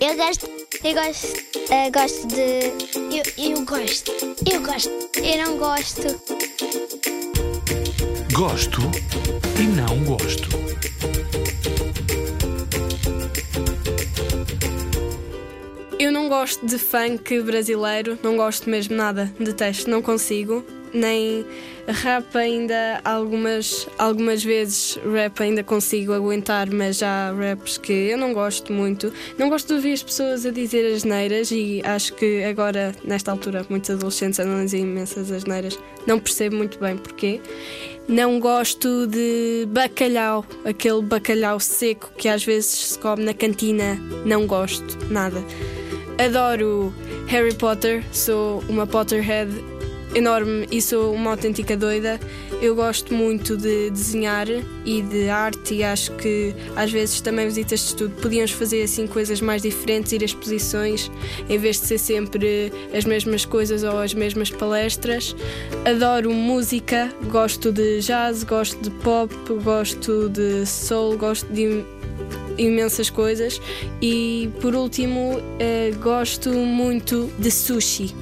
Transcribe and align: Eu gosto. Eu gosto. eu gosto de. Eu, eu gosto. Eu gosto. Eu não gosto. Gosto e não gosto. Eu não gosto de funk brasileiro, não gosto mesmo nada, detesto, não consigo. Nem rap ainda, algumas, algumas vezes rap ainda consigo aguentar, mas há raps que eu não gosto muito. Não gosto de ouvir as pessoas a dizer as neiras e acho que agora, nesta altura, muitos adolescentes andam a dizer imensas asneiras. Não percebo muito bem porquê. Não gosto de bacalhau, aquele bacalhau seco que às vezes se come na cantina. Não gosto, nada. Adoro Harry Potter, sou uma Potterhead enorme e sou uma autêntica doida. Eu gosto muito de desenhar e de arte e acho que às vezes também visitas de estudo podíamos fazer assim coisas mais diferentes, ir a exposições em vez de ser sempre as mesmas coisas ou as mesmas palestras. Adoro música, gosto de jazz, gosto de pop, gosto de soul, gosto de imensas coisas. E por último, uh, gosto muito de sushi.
Eu 0.00 0.16
gosto. 0.16 0.48
Eu 0.82 0.94
gosto. 0.94 1.26
eu 1.70 1.92
gosto 1.92 2.26
de. 2.26 2.72
Eu, 3.14 3.50
eu 3.52 3.64
gosto. 3.64 4.10
Eu 4.50 4.60
gosto. 4.60 4.90
Eu 5.22 5.38
não 5.44 5.56
gosto. 5.56 6.02
Gosto 8.32 8.80
e 9.56 9.62
não 9.68 10.04
gosto. 10.04 10.48
Eu 16.00 16.10
não 16.10 16.28
gosto 16.28 16.66
de 16.66 16.78
funk 16.78 17.40
brasileiro, 17.42 18.18
não 18.22 18.36
gosto 18.36 18.68
mesmo 18.68 18.96
nada, 18.96 19.32
detesto, 19.38 19.88
não 19.88 20.02
consigo. 20.02 20.64
Nem 20.92 21.44
rap 21.86 22.36
ainda, 22.36 23.00
algumas, 23.04 23.88
algumas 23.98 24.44
vezes 24.44 24.98
rap 25.10 25.40
ainda 25.42 25.64
consigo 25.64 26.12
aguentar, 26.12 26.70
mas 26.70 27.02
há 27.02 27.32
raps 27.32 27.78
que 27.78 27.92
eu 27.92 28.18
não 28.18 28.32
gosto 28.32 28.72
muito. 28.72 29.12
Não 29.38 29.48
gosto 29.48 29.68
de 29.68 29.74
ouvir 29.74 29.92
as 29.92 30.02
pessoas 30.02 30.44
a 30.44 30.50
dizer 30.50 30.94
as 30.94 31.04
neiras 31.04 31.50
e 31.50 31.80
acho 31.84 32.14
que 32.14 32.44
agora, 32.44 32.94
nesta 33.04 33.30
altura, 33.30 33.64
muitos 33.68 33.90
adolescentes 33.90 34.38
andam 34.38 34.60
a 34.60 34.64
dizer 34.64 34.78
imensas 34.78 35.30
asneiras. 35.30 35.78
Não 36.06 36.18
percebo 36.18 36.56
muito 36.56 36.78
bem 36.78 36.96
porquê. 36.96 37.40
Não 38.06 38.40
gosto 38.40 39.06
de 39.06 39.66
bacalhau, 39.68 40.44
aquele 40.64 41.02
bacalhau 41.02 41.60
seco 41.60 42.10
que 42.16 42.28
às 42.28 42.44
vezes 42.44 42.70
se 42.70 42.98
come 42.98 43.24
na 43.24 43.34
cantina. 43.34 43.98
Não 44.24 44.46
gosto, 44.46 44.98
nada. 45.10 45.42
Adoro 46.18 46.92
Harry 47.26 47.54
Potter, 47.54 48.02
sou 48.10 48.64
uma 48.68 48.86
Potterhead 48.86 49.50
enorme 50.14 50.66
e 50.70 50.80
sou 50.80 51.12
uma 51.12 51.30
autêntica 51.30 51.76
doida. 51.76 52.18
Eu 52.60 52.74
gosto 52.74 53.14
muito 53.14 53.56
de 53.56 53.90
desenhar 53.90 54.46
e 54.84 55.02
de 55.02 55.28
arte 55.28 55.74
e 55.74 55.84
acho 55.84 56.12
que 56.12 56.54
às 56.74 56.90
vezes 56.90 57.20
também 57.20 57.46
visitas 57.46 57.80
de 57.80 57.86
estudo 57.86 58.14
podíamos 58.20 58.50
fazer 58.50 58.82
assim 58.82 59.06
coisas 59.06 59.40
mais 59.40 59.62
diferentes, 59.62 60.12
ir 60.12 60.22
a 60.22 60.24
exposições 60.24 61.10
em 61.48 61.58
vez 61.58 61.80
de 61.80 61.86
ser 61.86 61.98
sempre 61.98 62.72
as 62.92 63.04
mesmas 63.04 63.44
coisas 63.44 63.82
ou 63.82 63.98
as 63.98 64.14
mesmas 64.14 64.50
palestras. 64.50 65.36
Adoro 65.84 66.32
música, 66.32 67.12
gosto 67.30 67.70
de 67.70 68.00
jazz, 68.00 68.42
gosto 68.44 68.80
de 68.82 68.90
pop, 68.90 69.32
gosto 69.62 70.28
de 70.28 70.66
soul, 70.66 71.16
gosto 71.16 71.46
de 71.52 71.84
imensas 72.58 73.08
coisas. 73.08 73.60
E 74.02 74.50
por 74.60 74.74
último, 74.74 75.38
uh, 75.38 75.98
gosto 76.00 76.50
muito 76.50 77.30
de 77.38 77.50
sushi. 77.50 78.14